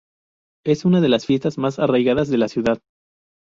Es 0.65 0.83
una 0.83 0.99
de 0.99 1.09
las 1.09 1.27
fiestas 1.27 1.59
más 1.59 1.77
arraigadas 1.77 2.27
de 2.29 2.39
la 2.39 2.47
ciudad. 2.47 2.79